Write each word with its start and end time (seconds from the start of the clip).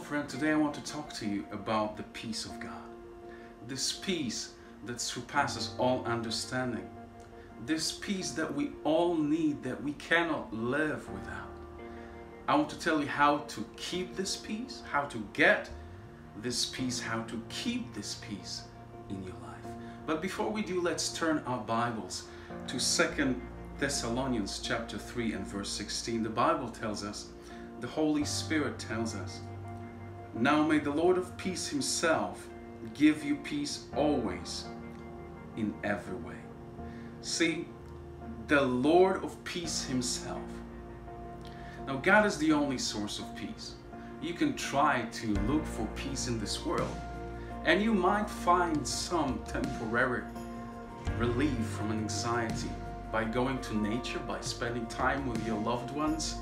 Friend. 0.00 0.28
Today 0.28 0.52
I 0.52 0.56
want 0.56 0.74
to 0.74 0.82
talk 0.84 1.12
to 1.14 1.26
you 1.26 1.44
about 1.50 1.96
the 1.96 2.02
peace 2.04 2.46
of 2.46 2.58
God. 2.60 2.70
This 3.66 3.92
peace 3.92 4.52
that 4.86 5.00
surpasses 5.00 5.74
all 5.76 6.04
understanding. 6.06 6.88
This 7.66 7.92
peace 7.92 8.30
that 8.30 8.54
we 8.54 8.70
all 8.84 9.14
need, 9.14 9.62
that 9.64 9.82
we 9.82 9.92
cannot 9.94 10.52
live 10.54 11.06
without. 11.10 11.50
I 12.46 12.54
want 12.54 12.70
to 12.70 12.78
tell 12.78 13.00
you 13.00 13.06
how 13.06 13.38
to 13.38 13.66
keep 13.76 14.16
this 14.16 14.36
peace, 14.36 14.82
how 14.90 15.02
to 15.06 15.18
get 15.34 15.68
this 16.40 16.64
peace, 16.64 17.00
how 17.00 17.22
to 17.22 17.42
keep 17.48 17.92
this 17.92 18.14
peace 18.26 18.62
in 19.10 19.22
your 19.22 19.36
life. 19.42 19.66
But 20.06 20.22
before 20.22 20.50
we 20.50 20.62
do, 20.62 20.80
let's 20.80 21.12
turn 21.12 21.42
our 21.46 21.58
Bibles 21.58 22.28
to 22.68 22.78
Second 22.78 23.42
Thessalonians 23.78 24.60
chapter 24.60 24.96
3 24.96 25.34
and 25.34 25.46
verse 25.46 25.70
16. 25.70 26.22
The 26.22 26.30
Bible 26.30 26.70
tells 26.70 27.04
us, 27.04 27.26
the 27.80 27.88
Holy 27.88 28.24
Spirit 28.24 28.78
tells 28.78 29.14
us, 29.14 29.40
Now 30.34 30.62
may 30.62 30.78
the 30.78 30.90
Lord 30.90 31.18
of 31.18 31.36
peace 31.36 31.68
himself 31.68 32.48
give 32.94 33.24
you 33.24 33.36
peace 33.36 33.84
always 33.96 34.66
in 35.56 35.74
every 35.82 36.16
way. 36.16 36.36
See, 37.20 37.66
the 38.46 38.62
Lord 38.62 39.24
of 39.24 39.42
peace 39.44 39.84
himself. 39.84 40.42
Now, 41.86 41.96
God 41.96 42.26
is 42.26 42.38
the 42.38 42.52
only 42.52 42.78
source 42.78 43.18
of 43.18 43.34
peace. 43.34 43.74
You 44.22 44.34
can 44.34 44.54
try 44.54 45.06
to 45.12 45.28
look 45.46 45.64
for 45.64 45.86
peace 45.96 46.28
in 46.28 46.38
this 46.38 46.64
world, 46.64 46.94
and 47.64 47.82
you 47.82 47.92
might 47.92 48.28
find 48.28 48.86
some 48.86 49.40
temporary 49.46 50.22
relief 51.18 51.58
from 51.76 51.92
anxiety 51.92 52.70
by 53.10 53.24
going 53.24 53.58
to 53.62 53.76
nature, 53.76 54.18
by 54.20 54.40
spending 54.40 54.86
time 54.86 55.26
with 55.26 55.44
your 55.46 55.58
loved 55.60 55.90
ones. 55.90 56.36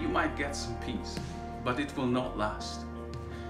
You 0.00 0.08
might 0.08 0.36
get 0.36 0.54
some 0.54 0.76
peace, 0.80 1.18
but 1.64 1.80
it 1.80 1.96
will 1.96 2.06
not 2.06 2.36
last. 2.36 2.80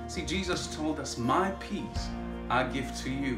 See, 0.07 0.23
Jesus 0.23 0.75
told 0.75 1.01
us, 1.01 1.17
My 1.19 1.51
peace 1.53 2.09
I 2.51 2.65
give 2.65 2.95
to 3.03 3.11
you, 3.11 3.37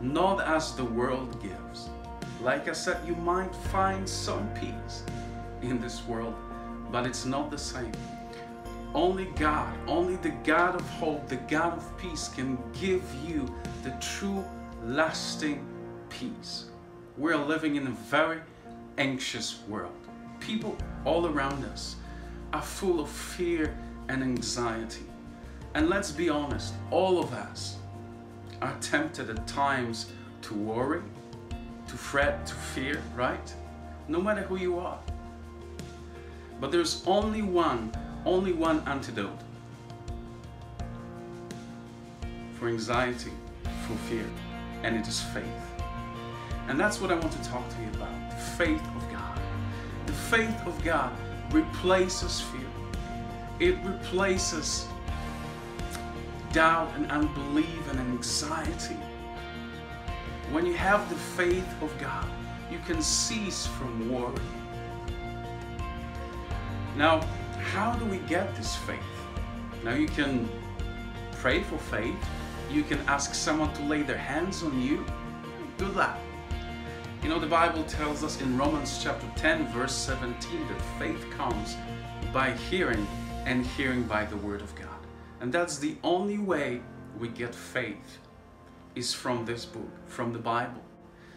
not 0.00 0.40
as 0.40 0.74
the 0.74 0.84
world 0.84 1.40
gives. 1.42 1.88
Like 2.40 2.68
I 2.68 2.72
said, 2.72 2.98
you 3.06 3.14
might 3.16 3.54
find 3.54 4.08
some 4.08 4.48
peace 4.54 5.04
in 5.62 5.80
this 5.80 6.04
world, 6.06 6.34
but 6.90 7.06
it's 7.06 7.24
not 7.24 7.50
the 7.50 7.58
same. 7.58 7.92
Only 8.94 9.26
God, 9.36 9.72
only 9.86 10.16
the 10.16 10.34
God 10.44 10.74
of 10.74 10.86
hope, 10.90 11.28
the 11.28 11.36
God 11.36 11.78
of 11.78 11.98
peace 11.98 12.28
can 12.28 12.58
give 12.78 13.02
you 13.26 13.48
the 13.84 13.90
true 14.00 14.44
lasting 14.84 15.64
peace. 16.10 16.66
We're 17.16 17.36
living 17.36 17.76
in 17.76 17.86
a 17.86 17.90
very 17.90 18.40
anxious 18.98 19.60
world. 19.68 19.96
People 20.40 20.76
all 21.04 21.26
around 21.26 21.64
us 21.64 21.96
are 22.52 22.60
full 22.60 23.00
of 23.00 23.08
fear 23.08 23.74
and 24.08 24.22
anxiety. 24.22 25.06
And 25.74 25.88
let's 25.88 26.10
be 26.10 26.28
honest, 26.28 26.74
all 26.90 27.18
of 27.18 27.32
us 27.32 27.76
are 28.60 28.76
tempted 28.80 29.30
at 29.30 29.46
times 29.46 30.12
to 30.42 30.54
worry, 30.54 31.02
to 31.88 31.94
fret, 31.94 32.46
to 32.46 32.54
fear, 32.54 33.02
right? 33.16 33.54
No 34.08 34.20
matter 34.20 34.42
who 34.42 34.56
you 34.56 34.78
are. 34.78 34.98
But 36.60 36.70
there's 36.70 37.02
only 37.06 37.42
one 37.42 37.92
only 38.24 38.52
one 38.52 38.80
antidote 38.86 39.38
for 42.54 42.68
anxiety, 42.68 43.32
for 43.86 43.94
fear, 44.08 44.28
and 44.84 44.96
it 44.96 45.06
is 45.08 45.20
faith. 45.20 45.44
And 46.68 46.78
that's 46.78 47.00
what 47.00 47.10
I 47.10 47.14
want 47.14 47.32
to 47.32 47.42
talk 47.48 47.68
to 47.68 47.76
you 47.82 47.88
about 47.94 48.30
the 48.30 48.36
faith 48.36 48.82
of 48.94 49.12
God. 49.12 49.40
The 50.06 50.12
faith 50.12 50.66
of 50.66 50.82
God 50.84 51.12
replaces 51.50 52.40
fear, 52.40 52.60
it 53.58 53.76
replaces 53.84 54.86
doubt 56.52 56.92
and 56.96 57.10
unbelief 57.10 57.90
and 57.90 57.98
anxiety. 57.98 58.96
When 60.50 60.66
you 60.66 60.74
have 60.74 61.08
the 61.08 61.16
faith 61.16 61.82
of 61.82 61.96
God, 61.98 62.26
you 62.70 62.78
can 62.86 63.02
cease 63.02 63.66
from 63.66 64.12
worry. 64.12 64.34
Now, 66.96 67.20
how 67.72 67.94
do 67.94 68.04
we 68.04 68.18
get 68.18 68.54
this 68.54 68.76
faith? 68.76 68.98
Now 69.82 69.94
you 69.94 70.06
can 70.06 70.48
pray 71.32 71.62
for 71.62 71.78
faith. 71.78 72.16
You 72.70 72.82
can 72.82 72.98
ask 73.08 73.34
someone 73.34 73.72
to 73.74 73.82
lay 73.84 74.02
their 74.02 74.18
hands 74.18 74.62
on 74.62 74.80
you. 74.80 75.04
Do 75.78 75.90
that. 75.92 76.18
You 77.22 77.28
know, 77.28 77.38
the 77.38 77.46
Bible 77.46 77.84
tells 77.84 78.22
us 78.22 78.40
in 78.40 78.58
Romans 78.58 79.00
chapter 79.02 79.26
10, 79.36 79.68
verse 79.68 79.94
17, 79.94 80.68
that 80.68 80.82
faith 80.98 81.24
comes 81.30 81.76
by 82.32 82.52
hearing 82.52 83.06
and 83.46 83.64
hearing 83.64 84.02
by 84.02 84.24
the 84.24 84.36
word 84.36 84.60
of 84.60 84.74
God. 84.74 85.01
And 85.42 85.52
that's 85.52 85.78
the 85.78 85.96
only 86.04 86.38
way 86.38 86.80
we 87.18 87.26
get 87.26 87.52
faith 87.52 88.20
is 88.94 89.12
from 89.12 89.44
this 89.44 89.64
book, 89.64 89.90
from 90.06 90.32
the 90.32 90.38
Bible. 90.38 90.80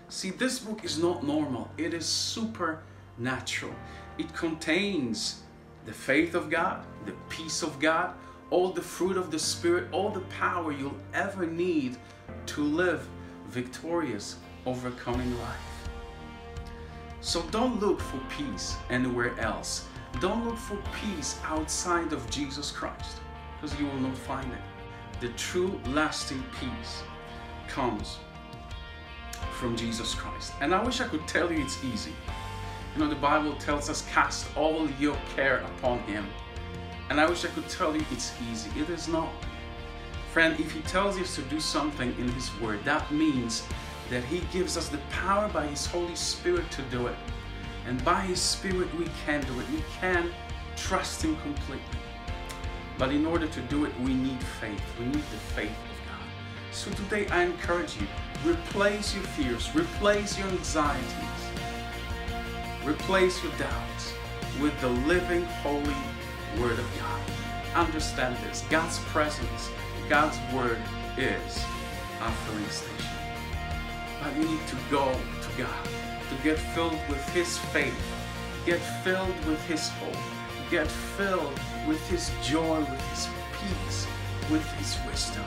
See, 0.09 0.29
this 0.29 0.59
book 0.59 0.85
is 0.85 0.99
not 0.99 1.23
normal. 1.25 1.71
It 1.79 1.91
is 1.91 2.05
supernatural. 2.05 3.73
It 4.19 4.31
contains 4.35 5.41
the 5.85 5.91
faith 5.91 6.35
of 6.35 6.51
God, 6.51 6.85
the 7.07 7.13
peace 7.29 7.63
of 7.63 7.79
God, 7.79 8.13
all 8.51 8.69
the 8.69 8.81
fruit 8.81 9.17
of 9.17 9.31
the 9.31 9.39
Spirit, 9.39 9.87
all 9.91 10.11
the 10.11 10.27
power 10.39 10.71
you'll 10.71 11.01
ever 11.15 11.47
need 11.47 11.97
to 12.45 12.61
live 12.61 13.07
victorious, 13.47 14.35
overcoming 14.67 15.35
life. 15.39 15.89
So 17.21 17.41
don't 17.49 17.79
look 17.79 17.99
for 17.99 18.19
peace 18.37 18.75
anywhere 18.91 19.35
else. 19.39 19.87
Don't 20.19 20.45
look 20.45 20.57
for 20.57 20.77
peace 21.01 21.39
outside 21.43 22.13
of 22.13 22.29
Jesus 22.29 22.69
Christ 22.71 23.21
because 23.65 23.79
you 23.79 23.87
will 23.87 23.99
not 23.99 24.15
find 24.15 24.51
it. 24.51 24.59
The 25.21 25.29
true 25.29 25.79
lasting 25.87 26.43
peace 26.59 27.01
comes 27.67 28.19
from 29.53 29.75
Jesus 29.75 30.13
Christ. 30.13 30.53
And 30.61 30.73
I 30.73 30.83
wish 30.83 31.01
I 31.01 31.07
could 31.07 31.27
tell 31.27 31.51
you 31.51 31.63
it's 31.63 31.83
easy. 31.83 32.13
You 32.93 33.01
know, 33.01 33.09
the 33.09 33.15
Bible 33.15 33.55
tells 33.55 33.89
us, 33.89 34.05
cast 34.11 34.45
all 34.55 34.87
your 34.99 35.17
care 35.35 35.57
upon 35.77 35.99
Him. 35.99 36.27
And 37.09 37.19
I 37.19 37.27
wish 37.27 37.43
I 37.43 37.47
could 37.49 37.67
tell 37.67 37.95
you 37.95 38.05
it's 38.11 38.33
easy. 38.51 38.69
It 38.79 38.89
is 38.89 39.07
not. 39.07 39.31
Friend, 40.31 40.59
if 40.59 40.71
He 40.71 40.81
tells 40.81 41.17
us 41.17 41.33
to 41.35 41.41
do 41.43 41.59
something 41.59 42.13
in 42.19 42.29
His 42.33 42.51
Word, 42.59 42.83
that 42.85 43.11
means 43.11 43.63
that 44.11 44.23
He 44.25 44.41
gives 44.53 44.77
us 44.77 44.89
the 44.89 44.99
power 45.09 45.49
by 45.49 45.65
His 45.65 45.87
Holy 45.87 46.15
Spirit 46.15 46.69
to 46.71 46.83
do 46.83 47.07
it. 47.07 47.15
And 47.87 48.03
by 48.05 48.21
His 48.21 48.39
Spirit, 48.39 48.93
we 48.95 49.07
can 49.25 49.41
do 49.41 49.59
it. 49.59 49.65
We 49.71 49.83
can 49.99 50.31
trust 50.75 51.23
Him 51.23 51.35
completely. 51.37 51.99
But 52.97 53.11
in 53.11 53.25
order 53.25 53.47
to 53.47 53.61
do 53.61 53.85
it, 53.85 53.99
we 54.01 54.13
need 54.13 54.41
faith. 54.43 54.81
We 54.99 55.05
need 55.05 55.15
the 55.15 55.41
faith 55.55 55.69
of 55.69 56.09
God. 56.09 56.27
So 56.71 56.91
today, 56.91 57.27
I 57.27 57.43
encourage 57.43 57.95
you 57.97 58.07
replace 58.43 59.13
your 59.15 59.23
fears, 59.23 59.73
replace 59.75 60.37
your 60.37 60.47
anxieties 60.49 61.45
Replace 62.85 63.43
your 63.43 63.51
doubts 63.53 64.13
with 64.61 64.79
the 64.79 64.89
living, 64.89 65.43
holy 65.63 65.95
Word 66.59 66.77
of 66.77 66.87
God. 66.99 67.21
Understand 67.73 68.37
this 68.45 68.63
God's 68.69 68.99
presence, 69.05 69.71
God's 70.07 70.37
Word 70.53 70.77
is 71.17 71.65
our 72.21 72.31
filling 72.31 72.69
station. 72.69 73.11
But 74.21 74.35
you 74.35 74.47
need 74.47 74.67
to 74.67 74.75
go 74.91 75.11
to 75.11 75.57
God 75.57 75.85
to 76.29 76.43
get 76.43 76.59
filled 76.59 76.99
with 77.09 77.27
His 77.29 77.57
faith, 77.57 77.99
get 78.67 78.79
filled 79.03 79.35
with 79.47 79.65
His 79.65 79.89
hope, 79.89 80.15
get 80.69 80.87
filled 80.87 81.59
with 81.87 82.01
His 82.09 82.31
joy, 82.43 82.79
with 82.79 83.09
His 83.11 83.27
peace, 83.59 84.07
with 84.51 84.65
His 84.73 84.97
wisdom. 85.05 85.45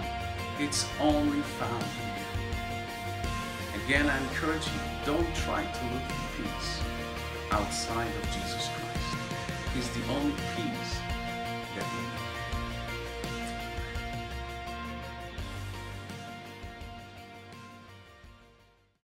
It's 0.59 0.87
only 1.01 1.41
found 1.41 1.83
in 1.83 1.89
Him. 1.89 3.85
Again, 3.85 4.07
I 4.09 4.19
encourage 4.29 4.67
you, 4.67 4.81
don't 5.07 5.35
try 5.35 5.65
to 5.65 5.85
look 5.95 6.03
for 6.03 6.43
peace 6.43 6.81
outside 7.51 8.07
of 8.07 8.23
Jesus 8.33 8.69
Christ. 8.69 9.17
He's 9.75 9.89
the 9.91 10.13
only 10.13 10.35
peace. 10.57 10.98